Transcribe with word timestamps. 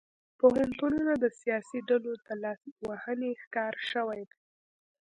پوهنتونونه 0.39 1.13
د 1.23 1.25
سیاسي 1.39 1.79
ډلو 1.89 2.11
د 2.25 2.27
لاسوهنې 2.43 3.31
ښکار 3.43 3.73
شوي 3.91 4.21
دي 4.29 4.39